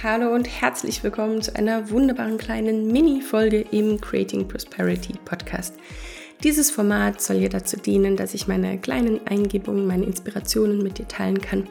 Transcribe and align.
Hallo 0.00 0.34
und 0.34 0.46
herzlich 0.46 1.04
willkommen 1.04 1.42
zu 1.42 1.54
einer 1.54 1.90
wunderbaren 1.90 2.38
kleinen 2.38 2.90
Mini-Folge 2.90 3.66
im 3.70 4.00
Creating 4.00 4.48
Prosperity 4.48 5.12
Podcast. 5.24 5.74
Dieses 6.42 6.70
Format 6.72 7.20
soll 7.20 7.36
ja 7.36 7.48
dazu 7.48 7.76
dienen, 7.76 8.16
dass 8.16 8.34
ich 8.34 8.48
meine 8.48 8.78
kleinen 8.78 9.24
Eingebungen, 9.28 9.86
meine 9.86 10.06
Inspirationen 10.06 10.82
mit 10.82 10.98
dir 10.98 11.06
teilen 11.06 11.40
kann. 11.40 11.68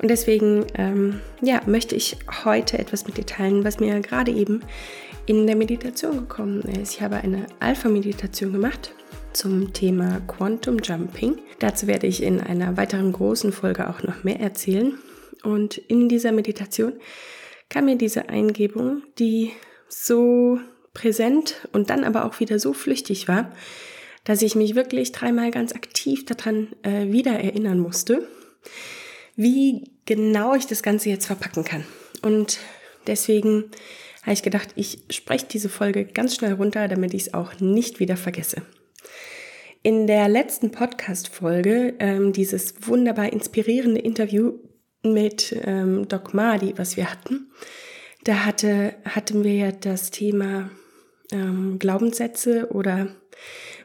Und 0.00 0.08
deswegen 0.08 0.66
ähm, 0.74 1.20
ja, 1.40 1.62
möchte 1.66 1.96
ich 1.96 2.16
heute 2.44 2.78
etwas 2.78 3.06
mit 3.06 3.16
dir 3.16 3.26
teilen, 3.26 3.64
was 3.64 3.80
mir 3.80 3.98
gerade 4.00 4.30
eben 4.30 4.60
in 5.26 5.46
der 5.46 5.56
Meditation 5.56 6.18
gekommen 6.18 6.60
ist. 6.62 6.94
Ich 6.94 7.00
habe 7.00 7.16
eine 7.16 7.46
Alpha-Meditation 7.58 8.52
gemacht 8.52 8.92
zum 9.32 9.72
Thema 9.72 10.20
Quantum 10.28 10.78
Jumping. 10.78 11.38
Dazu 11.58 11.88
werde 11.88 12.06
ich 12.06 12.22
in 12.22 12.40
einer 12.40 12.76
weiteren 12.76 13.10
großen 13.10 13.52
Folge 13.52 13.88
auch 13.88 14.02
noch 14.02 14.22
mehr 14.22 14.38
erzählen. 14.38 14.96
Und 15.42 15.76
in 15.76 16.08
dieser 16.08 16.30
Meditation 16.30 16.92
kam 17.68 17.86
mir 17.86 17.96
diese 17.96 18.28
Eingebung, 18.28 19.02
die 19.18 19.52
so 19.88 20.58
präsent 20.92 21.68
und 21.72 21.90
dann 21.90 22.04
aber 22.04 22.24
auch 22.24 22.40
wieder 22.40 22.58
so 22.58 22.72
flüchtig 22.72 23.28
war, 23.28 23.52
dass 24.24 24.42
ich 24.42 24.54
mich 24.54 24.74
wirklich 24.74 25.12
dreimal 25.12 25.50
ganz 25.50 25.72
aktiv 25.72 26.24
daran 26.24 26.68
äh, 26.82 27.12
wieder 27.12 27.32
erinnern 27.32 27.78
musste, 27.78 28.26
wie 29.36 29.90
genau 30.06 30.54
ich 30.54 30.66
das 30.66 30.82
Ganze 30.82 31.10
jetzt 31.10 31.26
verpacken 31.26 31.64
kann. 31.64 31.84
Und 32.22 32.58
deswegen 33.06 33.70
habe 34.22 34.32
ich 34.32 34.42
gedacht, 34.42 34.68
ich 34.76 35.00
spreche 35.10 35.46
diese 35.46 35.68
Folge 35.68 36.06
ganz 36.06 36.34
schnell 36.34 36.54
runter, 36.54 36.88
damit 36.88 37.12
ich 37.12 37.22
es 37.22 37.34
auch 37.34 37.60
nicht 37.60 38.00
wieder 38.00 38.16
vergesse. 38.16 38.62
In 39.82 40.06
der 40.06 40.28
letzten 40.28 40.70
Podcast-Folge, 40.70 41.94
ähm, 41.98 42.32
dieses 42.32 42.74
wunderbar 42.86 43.30
inspirierende 43.30 44.00
Interview 44.00 44.54
mit 45.12 45.54
ähm, 45.64 46.08
Doc 46.08 46.34
Mardi, 46.34 46.74
was 46.76 46.96
wir 46.96 47.10
hatten, 47.10 47.48
da 48.24 48.46
hatte, 48.46 48.94
hatten 49.04 49.44
wir 49.44 49.54
ja 49.54 49.72
das 49.72 50.10
Thema 50.10 50.70
ähm, 51.30 51.78
Glaubenssätze 51.78 52.68
oder 52.70 53.08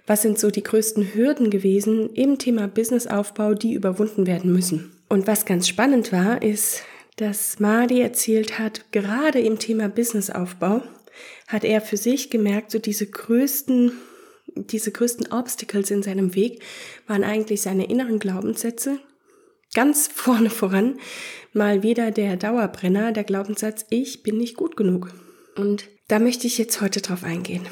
was 0.07 0.21
sind 0.21 0.39
so 0.39 0.49
die 0.49 0.63
größten 0.63 1.13
Hürden 1.13 1.49
gewesen 1.49 2.09
im 2.13 2.37
Thema 2.39 2.67
Businessaufbau, 2.67 3.53
die 3.53 3.73
überwunden 3.73 4.25
werden 4.25 4.51
müssen. 4.51 4.91
Und 5.09 5.27
was 5.27 5.45
ganz 5.45 5.67
spannend 5.67 6.11
war, 6.11 6.41
ist, 6.41 6.83
dass 7.17 7.59
Mardi 7.59 8.01
erzählt 8.01 8.57
hat, 8.57 8.91
gerade 8.91 9.39
im 9.39 9.59
Thema 9.59 9.89
Businessaufbau 9.89 10.81
hat 11.47 11.63
er 11.63 11.81
für 11.81 11.97
sich 11.97 12.29
gemerkt, 12.29 12.71
so 12.71 12.79
diese 12.79 13.05
größten 13.05 13.91
diese 14.55 14.91
größten 14.91 15.31
Obstacles 15.31 15.91
in 15.91 16.03
seinem 16.03 16.35
Weg 16.35 16.63
waren 17.07 17.23
eigentlich 17.23 17.61
seine 17.61 17.89
inneren 17.89 18.19
Glaubenssätze. 18.19 18.99
Ganz 19.73 20.07
vorne 20.13 20.49
voran 20.49 20.99
mal 21.53 21.83
wieder 21.83 22.11
der 22.11 22.37
Dauerbrenner, 22.37 23.11
der 23.11 23.23
Glaubenssatz, 23.23 23.85
ich 23.89 24.23
bin 24.23 24.37
nicht 24.37 24.55
gut 24.55 24.77
genug. 24.77 25.11
Und 25.55 25.89
da 26.07 26.19
möchte 26.19 26.47
ich 26.47 26.57
jetzt 26.57 26.81
heute 26.81 27.01
drauf 27.01 27.23
eingehen. 27.23 27.65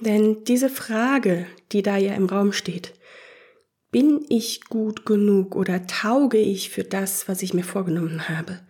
Denn 0.00 0.44
diese 0.44 0.68
Frage, 0.68 1.46
die 1.72 1.82
da 1.82 1.96
ja 1.96 2.14
im 2.14 2.26
Raum 2.26 2.52
steht, 2.52 2.94
bin 3.90 4.26
ich 4.28 4.64
gut 4.64 5.06
genug 5.06 5.56
oder 5.56 5.86
tauge 5.86 6.38
ich 6.38 6.70
für 6.70 6.84
das, 6.84 7.28
was 7.28 7.42
ich 7.42 7.54
mir 7.54 7.64
vorgenommen 7.64 8.28
habe? 8.28 8.60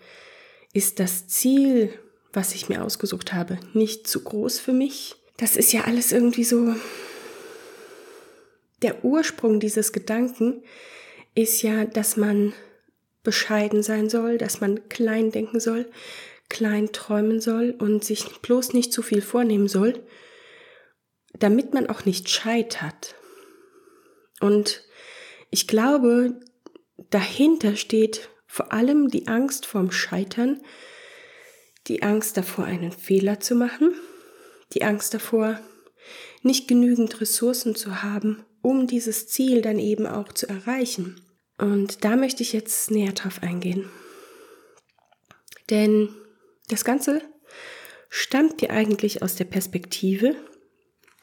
Ist 0.72 1.00
das 1.00 1.27
Ziel, 1.27 1.92
was 2.33 2.55
ich 2.55 2.69
mir 2.69 2.84
ausgesucht 2.84 3.33
habe, 3.33 3.58
nicht 3.72 4.06
zu 4.06 4.22
groß 4.22 4.58
für 4.60 4.72
mich? 4.72 5.16
Das 5.36 5.56
ist 5.56 5.72
ja 5.72 5.83
alles 5.83 6.12
irgendwie 6.12 6.44
so 6.44 6.75
der 8.83 9.05
Ursprung 9.05 9.58
dieses 9.58 9.92
Gedanken 9.92 10.62
ist 11.37 11.62
ja, 11.62 11.84
dass 11.84 12.17
man 12.17 12.53
bescheiden 13.23 13.83
sein 13.83 14.09
soll, 14.09 14.39
dass 14.39 14.61
man 14.61 14.89
klein 14.89 15.31
denken 15.31 15.61
soll, 15.61 15.89
klein 16.48 16.93
träumen 16.93 17.41
soll 17.41 17.75
und 17.78 18.05
sich 18.05 18.25
bloß 18.41 18.73
nicht 18.73 18.93
zu 18.93 19.03
viel 19.03 19.20
vornehmen 19.20 19.69
soll, 19.69 20.03
damit 21.38 21.75
man 21.75 21.88
auch 21.88 22.05
nicht 22.05 22.31
scheitert. 22.31 23.15
Und 24.41 24.84
ich 25.50 25.69
glaube, 25.69 26.41
dahinter 27.10 27.77
steht 27.77 28.31
vor 28.47 28.72
allem 28.72 29.09
die 29.09 29.28
Angst 29.28 29.66
vorm 29.66 29.91
Scheitern, 29.91 30.62
die 31.89 32.03
Angst 32.03 32.37
davor, 32.37 32.65
einen 32.65 32.93
Fehler 32.93 33.41
zu 33.41 33.55
machen, 33.55 33.94
die 34.72 34.84
Angst 34.84 35.12
davor, 35.12 35.60
nicht 36.43 36.69
genügend 36.69 37.21
Ressourcen 37.21 37.75
zu 37.75 38.03
haben, 38.03 38.44
um 38.62 38.87
dieses 38.87 39.28
Ziel 39.28 39.62
dann 39.62 39.78
eben 39.78 40.06
auch 40.06 40.33
zu 40.33 40.49
erreichen. 40.49 41.21
Und 41.59 42.05
da 42.05 42.17
möchte 42.17 42.43
ich 42.43 42.53
jetzt 42.53 42.91
näher 42.91 43.12
drauf 43.12 43.43
eingehen. 43.43 43.89
Denn 45.71 46.09
das 46.69 46.84
Ganze 46.84 47.22
stammt 48.09 48.62
ja 48.62 48.71
eigentlich 48.71 49.22
aus 49.22 49.37
der 49.37 49.44
Perspektive, 49.44 50.37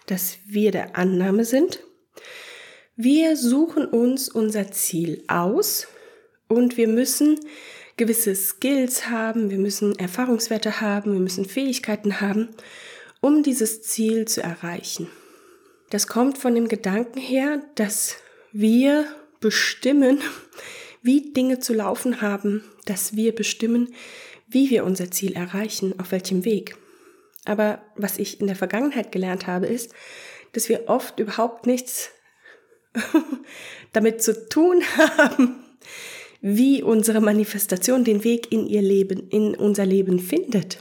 dass 0.06 0.38
wir 0.46 0.72
der 0.72 0.96
Annahme 0.98 1.46
sind, 1.46 1.80
wir 2.96 3.38
suchen 3.38 3.86
uns 3.86 4.30
unser 4.30 4.72
Ziel 4.72 5.24
aus 5.28 5.88
und 6.48 6.78
wir 6.78 6.88
müssen 6.88 7.40
gewisse 7.98 8.36
Skills 8.36 9.10
haben, 9.10 9.50
wir 9.50 9.58
müssen 9.58 9.98
Erfahrungswerte 9.98 10.82
haben, 10.82 11.14
wir 11.14 11.20
müssen 11.20 11.46
Fähigkeiten 11.46 12.22
haben, 12.22 12.50
um 13.22 13.42
dieses 13.42 13.82
Ziel 13.82 14.28
zu 14.28 14.44
erreichen. 14.44 15.10
Das 15.90 16.08
kommt 16.08 16.38
von 16.38 16.54
dem 16.54 16.68
Gedanken 16.68 17.20
her, 17.20 17.64
dass 17.76 18.18
wir 18.52 19.06
bestimmen, 19.44 20.22
wie 21.02 21.34
Dinge 21.34 21.60
zu 21.60 21.74
laufen 21.74 22.22
haben, 22.22 22.64
dass 22.86 23.16
wir 23.18 23.36
bestimmen, 23.36 23.94
wie 24.48 24.70
wir 24.70 24.86
unser 24.86 25.12
Ziel 25.12 25.34
erreichen, 25.34 26.00
auf 26.00 26.14
welchem 26.14 26.46
Weg. 26.46 26.78
Aber 27.44 27.84
was 27.98 28.18
ich 28.18 28.40
in 28.40 28.48
der 28.48 28.56
Vergangenheit 28.56 29.12
gelernt 29.12 29.46
habe, 29.46 29.68
ist, 29.68 29.94
dass 30.54 30.70
wir 30.70 30.88
oft 30.88 31.20
überhaupt 31.20 31.68
nichts 31.68 32.10
damit 33.92 34.24
zu 34.24 34.48
tun 34.48 34.82
haben, 34.98 35.62
wie 36.40 36.82
unsere 36.82 37.20
Manifestation 37.20 38.06
den 38.06 38.24
Weg 38.24 38.50
in 38.50 38.66
ihr 38.66 38.82
Leben, 38.82 39.28
in 39.30 39.56
unser 39.56 39.86
Leben 39.86 40.20
findet, 40.20 40.78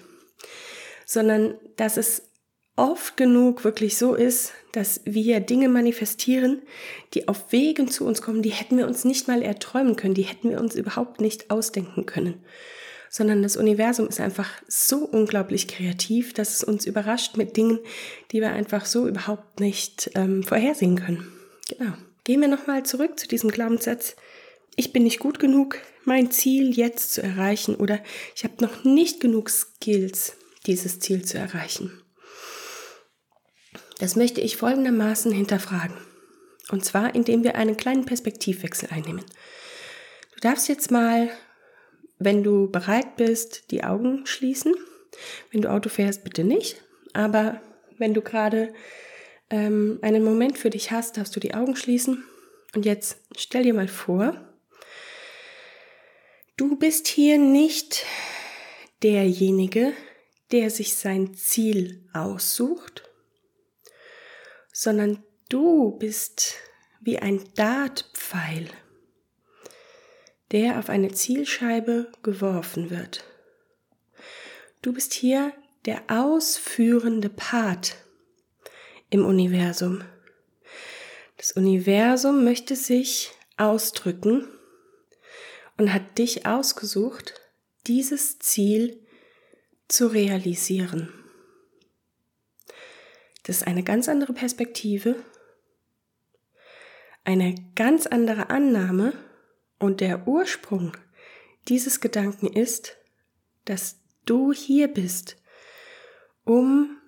sondern 1.04 1.58
dass 1.76 1.96
es 1.96 2.31
oft 2.76 3.16
genug 3.16 3.64
wirklich 3.64 3.96
so 3.98 4.14
ist, 4.14 4.52
dass 4.72 5.02
wir 5.04 5.40
Dinge 5.40 5.68
manifestieren, 5.68 6.62
die 7.14 7.28
auf 7.28 7.52
Wegen 7.52 7.88
zu 7.88 8.06
uns 8.06 8.22
kommen, 8.22 8.42
die 8.42 8.50
hätten 8.50 8.78
wir 8.78 8.86
uns 8.86 9.04
nicht 9.04 9.28
mal 9.28 9.42
erträumen 9.42 9.96
können, 9.96 10.14
die 10.14 10.22
hätten 10.22 10.50
wir 10.50 10.60
uns 10.60 10.74
überhaupt 10.74 11.20
nicht 11.20 11.50
ausdenken 11.50 12.06
können. 12.06 12.42
Sondern 13.10 13.42
das 13.42 13.58
Universum 13.58 14.08
ist 14.08 14.20
einfach 14.20 14.48
so 14.66 15.04
unglaublich 15.04 15.68
kreativ, 15.68 16.32
dass 16.32 16.54
es 16.54 16.64
uns 16.64 16.86
überrascht 16.86 17.36
mit 17.36 17.58
Dingen, 17.58 17.78
die 18.30 18.40
wir 18.40 18.52
einfach 18.52 18.86
so 18.86 19.06
überhaupt 19.06 19.60
nicht 19.60 20.10
ähm, 20.14 20.42
vorhersehen 20.42 20.96
können. 20.96 21.30
Genau. 21.68 21.92
Gehen 22.24 22.40
wir 22.40 22.48
nochmal 22.48 22.84
zurück 22.84 23.18
zu 23.18 23.28
diesem 23.28 23.50
Glaubenssatz. 23.50 24.16
Ich 24.76 24.94
bin 24.94 25.02
nicht 25.02 25.18
gut 25.18 25.38
genug, 25.38 25.76
mein 26.04 26.30
Ziel 26.30 26.74
jetzt 26.74 27.12
zu 27.12 27.22
erreichen 27.22 27.74
oder 27.74 28.00
ich 28.34 28.44
habe 28.44 28.54
noch 28.60 28.84
nicht 28.84 29.20
genug 29.20 29.50
Skills, 29.50 30.36
dieses 30.66 30.98
Ziel 31.00 31.24
zu 31.24 31.36
erreichen. 31.36 32.01
Das 34.02 34.16
möchte 34.16 34.40
ich 34.40 34.56
folgendermaßen 34.56 35.30
hinterfragen. 35.30 35.96
Und 36.72 36.84
zwar, 36.84 37.14
indem 37.14 37.44
wir 37.44 37.54
einen 37.54 37.76
kleinen 37.76 38.04
Perspektivwechsel 38.04 38.88
einnehmen. 38.90 39.24
Du 40.34 40.40
darfst 40.40 40.68
jetzt 40.68 40.90
mal, 40.90 41.30
wenn 42.18 42.42
du 42.42 42.68
bereit 42.68 43.14
bist, 43.16 43.70
die 43.70 43.84
Augen 43.84 44.26
schließen. 44.26 44.74
Wenn 45.52 45.62
du 45.62 45.70
Auto 45.70 45.88
fährst, 45.88 46.24
bitte 46.24 46.42
nicht. 46.42 46.82
Aber 47.12 47.60
wenn 47.96 48.12
du 48.12 48.22
gerade 48.22 48.74
ähm, 49.50 50.00
einen 50.02 50.24
Moment 50.24 50.58
für 50.58 50.70
dich 50.70 50.90
hast, 50.90 51.16
darfst 51.16 51.36
du 51.36 51.38
die 51.38 51.54
Augen 51.54 51.76
schließen. 51.76 52.24
Und 52.74 52.84
jetzt 52.84 53.18
stell 53.36 53.62
dir 53.62 53.74
mal 53.74 53.86
vor, 53.86 54.34
du 56.56 56.74
bist 56.74 57.06
hier 57.06 57.38
nicht 57.38 58.04
derjenige, 59.04 59.92
der 60.50 60.70
sich 60.70 60.96
sein 60.96 61.34
Ziel 61.34 62.04
aussucht, 62.12 63.08
sondern 64.72 65.22
du 65.48 65.92
bist 65.92 66.54
wie 67.00 67.18
ein 67.18 67.44
Dartpfeil, 67.54 68.68
der 70.50 70.78
auf 70.78 70.88
eine 70.88 71.12
Zielscheibe 71.12 72.10
geworfen 72.22 72.90
wird. 72.90 73.24
Du 74.80 74.92
bist 74.92 75.14
hier 75.14 75.52
der 75.84 76.02
ausführende 76.08 77.28
Part 77.28 77.96
im 79.10 79.24
Universum. 79.24 80.02
Das 81.36 81.52
Universum 81.52 82.44
möchte 82.44 82.76
sich 82.76 83.32
ausdrücken 83.56 84.48
und 85.76 85.92
hat 85.92 86.18
dich 86.18 86.46
ausgesucht, 86.46 87.34
dieses 87.86 88.38
Ziel 88.38 89.04
zu 89.88 90.06
realisieren. 90.06 91.21
Das 93.44 93.56
ist 93.56 93.66
eine 93.66 93.82
ganz 93.82 94.08
andere 94.08 94.32
Perspektive, 94.32 95.16
eine 97.24 97.54
ganz 97.74 98.06
andere 98.06 98.50
Annahme 98.50 99.12
und 99.78 100.00
der 100.00 100.26
Ursprung 100.28 100.96
dieses 101.68 102.00
Gedanken 102.00 102.46
ist, 102.46 102.96
dass 103.64 103.96
du 104.24 104.52
hier 104.52 104.88
bist, 104.88 105.36
um 106.44 106.98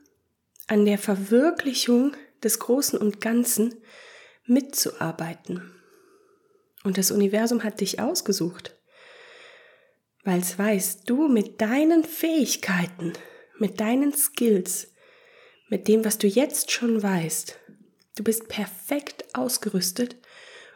an 0.66 0.84
der 0.84 0.98
Verwirklichung 0.98 2.16
des 2.42 2.58
Großen 2.58 2.98
und 2.98 3.20
Ganzen 3.20 3.74
mitzuarbeiten. 4.46 5.70
Und 6.84 6.98
das 6.98 7.10
Universum 7.10 7.64
hat 7.64 7.80
dich 7.80 8.00
ausgesucht, 8.00 8.76
weil 10.22 10.40
es 10.40 10.58
weiß, 10.58 11.04
du 11.04 11.28
mit 11.28 11.60
deinen 11.60 12.04
Fähigkeiten, 12.04 13.12
mit 13.58 13.80
deinen 13.80 14.12
Skills, 14.14 14.93
mit 15.68 15.88
dem, 15.88 16.04
was 16.04 16.18
du 16.18 16.26
jetzt 16.26 16.70
schon 16.70 17.02
weißt, 17.02 17.58
du 18.16 18.24
bist 18.24 18.48
perfekt 18.48 19.24
ausgerüstet, 19.34 20.16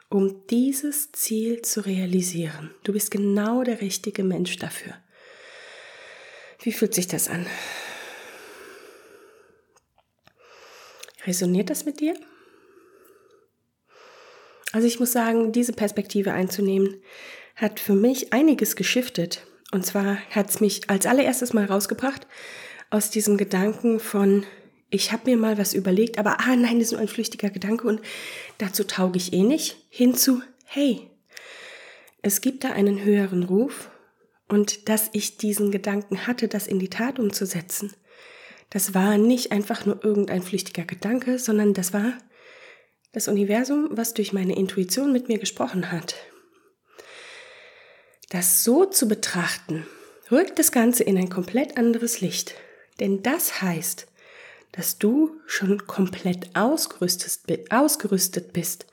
um 0.08 0.46
dieses 0.48 1.12
Ziel 1.12 1.62
zu 1.62 1.84
realisieren. 1.84 2.74
Du 2.82 2.92
bist 2.92 3.10
genau 3.10 3.62
der 3.62 3.80
richtige 3.80 4.24
Mensch 4.24 4.56
dafür. 4.56 4.94
Wie 6.60 6.72
fühlt 6.72 6.94
sich 6.94 7.06
das 7.06 7.28
an? 7.28 7.46
Resoniert 11.24 11.68
das 11.68 11.84
mit 11.84 12.00
dir? 12.00 12.14
Also 14.72 14.86
ich 14.86 14.98
muss 14.98 15.12
sagen, 15.12 15.52
diese 15.52 15.72
Perspektive 15.72 16.32
einzunehmen, 16.32 17.02
hat 17.54 17.80
für 17.80 17.94
mich 17.94 18.32
einiges 18.32 18.76
geschiftet. 18.76 19.46
Und 19.72 19.84
zwar 19.84 20.18
hat 20.30 20.50
es 20.50 20.60
mich 20.60 20.88
als 20.88 21.06
allererstes 21.06 21.52
mal 21.52 21.64
rausgebracht 21.64 22.26
aus 22.90 23.10
diesem 23.10 23.36
Gedanken 23.36 24.00
von, 24.00 24.46
ich 24.90 25.12
habe 25.12 25.30
mir 25.30 25.36
mal 25.36 25.58
was 25.58 25.74
überlegt, 25.74 26.18
aber 26.18 26.40
ah 26.40 26.56
nein, 26.56 26.78
das 26.78 26.88
ist 26.88 26.92
nur 26.92 27.00
ein 27.00 27.08
flüchtiger 27.08 27.50
Gedanke 27.50 27.86
und 27.86 28.00
dazu 28.58 28.84
tauge 28.84 29.18
ich 29.18 29.32
eh 29.32 29.42
nicht, 29.42 29.76
hinzu, 29.90 30.42
hey, 30.64 31.10
es 32.22 32.40
gibt 32.40 32.64
da 32.64 32.70
einen 32.70 33.04
höheren 33.04 33.42
Ruf 33.42 33.90
und 34.48 34.88
dass 34.88 35.10
ich 35.12 35.36
diesen 35.36 35.70
Gedanken 35.70 36.26
hatte, 36.26 36.48
das 36.48 36.66
in 36.66 36.78
die 36.78 36.90
Tat 36.90 37.18
umzusetzen, 37.18 37.92
das 38.70 38.94
war 38.94 39.16
nicht 39.18 39.52
einfach 39.52 39.86
nur 39.86 40.04
irgendein 40.04 40.42
flüchtiger 40.42 40.84
Gedanke, 40.84 41.38
sondern 41.38 41.74
das 41.74 41.92
war 41.92 42.18
das 43.12 43.28
Universum, 43.28 43.88
was 43.90 44.14
durch 44.14 44.32
meine 44.32 44.56
Intuition 44.56 45.12
mit 45.12 45.28
mir 45.28 45.38
gesprochen 45.38 45.90
hat. 45.90 46.14
Das 48.28 48.62
so 48.62 48.84
zu 48.84 49.08
betrachten, 49.08 49.86
rückt 50.30 50.58
das 50.58 50.70
Ganze 50.72 51.02
in 51.02 51.16
ein 51.16 51.30
komplett 51.30 51.78
anderes 51.78 52.20
Licht. 52.20 52.54
Denn 53.00 53.22
das 53.22 53.62
heißt, 53.62 54.06
dass 54.72 54.98
du 54.98 55.40
schon 55.46 55.86
komplett 55.86 56.50
ausgerüstet, 56.54 58.52
bist 58.52 58.86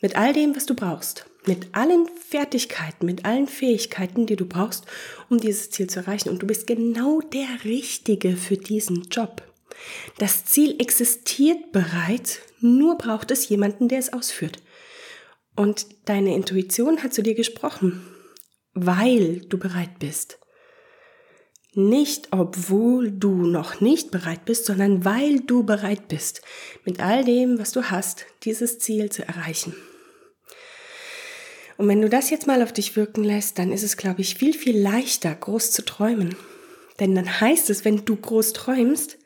mit 0.00 0.16
all 0.16 0.32
dem, 0.32 0.54
was 0.54 0.66
du 0.66 0.74
brauchst, 0.74 1.26
mit 1.46 1.68
allen 1.72 2.06
Fertigkeiten, 2.08 3.06
mit 3.06 3.24
allen 3.24 3.46
Fähigkeiten, 3.46 4.26
die 4.26 4.36
du 4.36 4.46
brauchst, 4.46 4.84
um 5.30 5.38
dieses 5.38 5.70
Ziel 5.70 5.88
zu 5.88 6.00
erreichen. 6.00 6.28
Und 6.28 6.42
du 6.42 6.46
bist 6.46 6.66
genau 6.66 7.20
der 7.20 7.64
Richtige 7.64 8.36
für 8.36 8.56
diesen 8.56 9.04
Job. 9.04 9.42
Das 10.18 10.44
Ziel 10.44 10.76
existiert 10.78 11.72
bereits, 11.72 12.40
nur 12.60 12.96
braucht 12.96 13.30
es 13.30 13.48
jemanden, 13.48 13.88
der 13.88 13.98
es 13.98 14.12
ausführt. 14.12 14.58
Und 15.56 15.86
deine 16.06 16.34
Intuition 16.34 17.02
hat 17.02 17.14
zu 17.14 17.22
dir 17.22 17.34
gesprochen, 17.34 18.06
weil 18.72 19.40
du 19.40 19.58
bereit 19.58 19.98
bist. 19.98 20.38
Nicht 21.74 22.28
obwohl 22.30 23.10
du 23.10 23.34
noch 23.46 23.80
nicht 23.80 24.10
bereit 24.10 24.44
bist, 24.44 24.66
sondern 24.66 25.04
weil 25.04 25.40
du 25.40 25.64
bereit 25.64 26.08
bist, 26.08 26.42
mit 26.84 27.00
all 27.00 27.24
dem, 27.24 27.58
was 27.58 27.72
du 27.72 27.90
hast, 27.90 28.26
dieses 28.44 28.78
Ziel 28.78 29.10
zu 29.10 29.26
erreichen. 29.26 29.74
Und 31.76 31.88
wenn 31.88 32.00
du 32.00 32.08
das 32.08 32.30
jetzt 32.30 32.46
mal 32.46 32.62
auf 32.62 32.72
dich 32.72 32.94
wirken 32.94 33.24
lässt, 33.24 33.58
dann 33.58 33.72
ist 33.72 33.82
es, 33.82 33.96
glaube 33.96 34.20
ich, 34.20 34.36
viel, 34.36 34.54
viel 34.54 34.78
leichter, 34.78 35.34
groß 35.34 35.72
zu 35.72 35.84
träumen. 35.84 36.36
Denn 37.00 37.14
dann 37.16 37.40
heißt 37.40 37.70
es, 37.70 37.84
wenn 37.84 38.04
du 38.04 38.14
groß 38.14 38.52
träumst, 38.52 39.18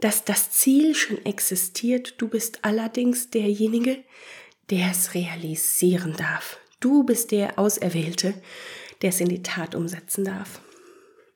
dass 0.00 0.24
das 0.24 0.50
Ziel 0.50 0.94
schon 0.94 1.24
existiert, 1.26 2.14
du 2.18 2.28
bist 2.28 2.60
allerdings 2.62 3.30
derjenige, 3.30 3.98
der 4.70 4.90
es 4.92 5.14
realisieren 5.14 6.14
darf. 6.16 6.58
Du 6.78 7.02
bist 7.02 7.32
der 7.32 7.58
Auserwählte, 7.58 8.34
der 9.02 9.10
es 9.10 9.20
in 9.20 9.28
die 9.28 9.42
Tat 9.42 9.74
umsetzen 9.74 10.24
darf. 10.24 10.60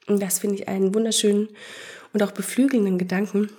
Und 0.06 0.20
das 0.22 0.38
finde 0.40 0.56
ich 0.56 0.68
einen 0.68 0.94
wunderschönen 0.94 1.48
und 2.12 2.22
auch 2.22 2.32
beflügelnden 2.32 2.98
Gedanken, 2.98 3.50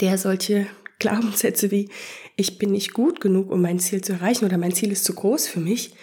der 0.00 0.18
solche 0.18 0.66
Glaubenssätze 0.98 1.70
wie 1.70 1.88
ich 2.36 2.58
bin 2.58 2.70
nicht 2.72 2.92
gut 2.92 3.20
genug, 3.20 3.50
um 3.50 3.60
mein 3.60 3.78
Ziel 3.78 4.02
zu 4.02 4.12
erreichen 4.12 4.44
oder 4.44 4.58
mein 4.58 4.72
Ziel 4.72 4.92
ist 4.92 5.04
zu 5.04 5.14
groß 5.14 5.48
für 5.48 5.60
mich, 5.60 5.94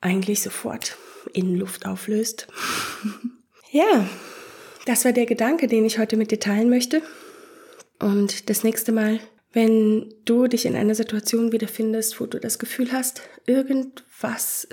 eigentlich 0.00 0.42
sofort 0.42 0.96
in 1.32 1.56
Luft 1.56 1.86
auflöst. 1.86 2.46
ja, 3.70 4.08
das 4.86 5.04
war 5.04 5.12
der 5.12 5.26
Gedanke, 5.26 5.66
den 5.66 5.84
ich 5.84 5.98
heute 5.98 6.16
mit 6.16 6.30
dir 6.30 6.40
teilen 6.40 6.70
möchte. 6.70 7.02
Und 7.98 8.48
das 8.48 8.64
nächste 8.64 8.92
Mal, 8.92 9.20
wenn 9.52 10.14
du 10.24 10.46
dich 10.46 10.64
in 10.64 10.76
einer 10.76 10.94
Situation 10.94 11.52
wiederfindest, 11.52 12.20
wo 12.20 12.26
du 12.26 12.38
das 12.38 12.58
Gefühl 12.58 12.92
hast, 12.92 13.22
irgendwas, 13.46 14.68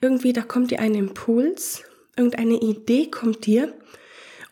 irgendwie, 0.00 0.32
da 0.32 0.42
kommt 0.42 0.70
dir 0.70 0.80
ein 0.80 0.94
Impuls 0.94 1.82
irgendeine 2.16 2.60
Idee 2.60 3.10
kommt 3.10 3.46
dir 3.46 3.74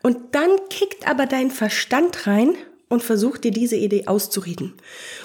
und 0.01 0.35
dann 0.35 0.49
kickt 0.69 1.07
aber 1.07 1.25
dein 1.25 1.51
Verstand 1.51 2.27
rein 2.27 2.55
und 2.87 3.03
versucht 3.03 3.43
dir 3.43 3.51
diese 3.51 3.75
Idee 3.75 4.07
auszureden. 4.07 4.73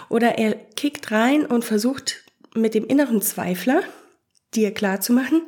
Oder 0.08 0.38
er 0.38 0.54
kickt 0.54 1.10
rein 1.10 1.46
und 1.46 1.64
versucht 1.64 2.25
mit 2.54 2.75
dem 2.75 2.86
inneren 2.86 3.22
Zweifler 3.22 3.82
dir 4.54 4.72
klarzumachen, 4.72 5.42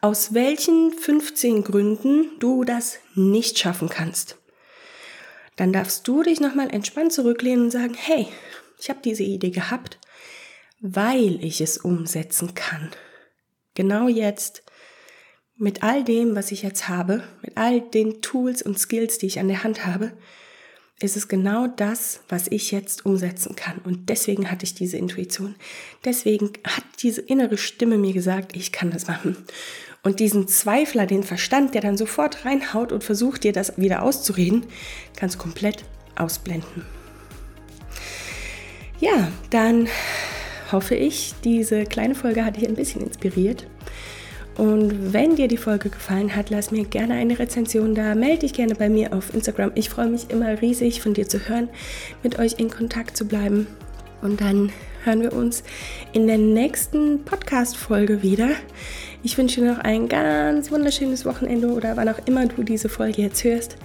aus 0.00 0.34
welchen 0.34 0.92
15 0.92 1.64
Gründen 1.64 2.38
du 2.38 2.64
das 2.64 2.98
nicht 3.14 3.58
schaffen 3.58 3.88
kannst. 3.88 4.36
Dann 5.56 5.72
darfst 5.72 6.06
du 6.08 6.22
dich 6.22 6.40
nochmal 6.40 6.72
entspannt 6.72 7.12
zurücklehnen 7.12 7.66
und 7.66 7.70
sagen, 7.70 7.94
hey, 7.94 8.26
ich 8.80 8.90
habe 8.90 9.00
diese 9.04 9.22
Idee 9.22 9.50
gehabt, 9.50 9.98
weil 10.80 11.42
ich 11.44 11.60
es 11.60 11.78
umsetzen 11.78 12.54
kann. 12.54 12.90
Genau 13.74 14.08
jetzt 14.08 14.62
mit 15.56 15.82
all 15.82 16.04
dem, 16.04 16.34
was 16.34 16.52
ich 16.52 16.62
jetzt 16.62 16.88
habe, 16.88 17.22
mit 17.42 17.56
all 17.56 17.80
den 17.80 18.20
Tools 18.22 18.62
und 18.62 18.78
Skills, 18.78 19.18
die 19.18 19.26
ich 19.26 19.38
an 19.38 19.48
der 19.48 19.62
Hand 19.62 19.86
habe, 19.86 20.12
ist 21.00 21.16
es 21.16 21.28
genau 21.28 21.66
das, 21.66 22.20
was 22.28 22.48
ich 22.48 22.70
jetzt 22.70 23.04
umsetzen 23.04 23.56
kann. 23.56 23.78
Und 23.84 24.08
deswegen 24.08 24.50
hatte 24.50 24.64
ich 24.64 24.74
diese 24.74 24.96
Intuition. 24.96 25.54
Deswegen 26.04 26.52
hat 26.64 26.84
diese 27.00 27.20
innere 27.20 27.58
Stimme 27.58 27.98
mir 27.98 28.12
gesagt, 28.12 28.56
ich 28.56 28.72
kann 28.72 28.90
das 28.90 29.06
machen. 29.06 29.36
Und 30.02 30.20
diesen 30.20 30.48
Zweifler, 30.48 31.06
den 31.06 31.22
Verstand, 31.22 31.74
der 31.74 31.80
dann 31.80 31.96
sofort 31.96 32.44
reinhaut 32.44 32.92
und 32.92 33.02
versucht, 33.02 33.44
dir 33.44 33.52
das 33.52 33.78
wieder 33.78 34.02
auszureden, 34.02 34.66
kannst 35.16 35.36
du 35.36 35.40
komplett 35.40 35.84
ausblenden. 36.14 36.84
Ja, 39.00 39.32
dann 39.50 39.88
hoffe 40.70 40.94
ich, 40.94 41.34
diese 41.42 41.84
kleine 41.84 42.14
Folge 42.14 42.44
hat 42.44 42.56
dich 42.56 42.68
ein 42.68 42.76
bisschen 42.76 43.02
inspiriert 43.02 43.66
und 44.56 45.12
wenn 45.12 45.34
dir 45.34 45.48
die 45.48 45.56
Folge 45.56 45.90
gefallen 45.90 46.36
hat, 46.36 46.50
lass 46.50 46.70
mir 46.70 46.84
gerne 46.84 47.14
eine 47.14 47.38
Rezension 47.38 47.94
da. 47.94 48.14
Melde 48.14 48.40
dich 48.40 48.52
gerne 48.52 48.74
bei 48.74 48.88
mir 48.88 49.12
auf 49.12 49.34
Instagram. 49.34 49.72
Ich 49.74 49.90
freue 49.90 50.08
mich 50.08 50.30
immer 50.30 50.60
riesig, 50.60 51.00
von 51.00 51.14
dir 51.14 51.28
zu 51.28 51.48
hören, 51.48 51.68
mit 52.22 52.38
euch 52.38 52.58
in 52.58 52.70
Kontakt 52.70 53.16
zu 53.16 53.26
bleiben. 53.26 53.66
Und 54.22 54.40
dann 54.40 54.70
hören 55.02 55.22
wir 55.22 55.32
uns 55.32 55.64
in 56.12 56.26
der 56.26 56.38
nächsten 56.38 57.24
Podcast-Folge 57.24 58.22
wieder. 58.22 58.50
Ich 59.22 59.36
wünsche 59.36 59.60
dir 59.60 59.72
noch 59.72 59.80
ein 59.80 60.08
ganz 60.08 60.70
wunderschönes 60.70 61.24
Wochenende 61.24 61.68
oder 61.68 61.96
wann 61.96 62.08
auch 62.08 62.20
immer 62.26 62.46
du 62.46 62.62
diese 62.62 62.88
Folge 62.88 63.22
jetzt 63.22 63.42
hörst. 63.42 63.76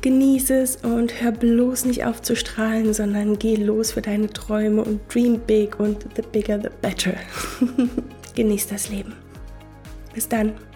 Genieße 0.00 0.54
es 0.54 0.76
und 0.76 1.20
hör 1.20 1.32
bloß 1.32 1.84
nicht 1.84 2.04
auf 2.04 2.22
zu 2.22 2.34
strahlen, 2.34 2.94
sondern 2.94 3.38
geh 3.38 3.56
los 3.56 3.92
für 3.92 4.00
deine 4.00 4.32
Träume 4.32 4.82
und 4.84 5.00
dream 5.12 5.40
big 5.46 5.78
und 5.78 6.06
the 6.16 6.22
bigger 6.22 6.60
the 6.62 6.68
better. 6.80 7.14
Genieß 8.36 8.68
das 8.68 8.88
Leben. 8.88 9.27
Bis 10.18 10.28
dann. 10.28 10.67